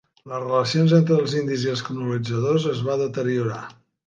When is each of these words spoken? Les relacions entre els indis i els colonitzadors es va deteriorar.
Les 0.29 0.39
relacions 0.43 0.95
entre 0.99 1.17
els 1.23 1.35
indis 1.41 1.67
i 1.67 1.71
els 1.75 1.83
colonitzadors 1.91 2.67
es 2.73 2.83
va 2.89 2.99
deteriorar. 3.05 3.63